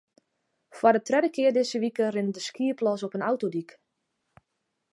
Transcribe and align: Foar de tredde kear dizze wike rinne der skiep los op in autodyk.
Foar 0.77 0.95
de 0.97 1.01
tredde 1.07 1.29
kear 1.35 1.53
dizze 1.55 1.77
wike 1.83 2.05
rinne 2.07 2.33
der 2.35 2.45
skiep 2.47 2.77
los 2.85 3.01
op 3.05 3.15
in 3.17 3.27
autodyk. 3.29 3.69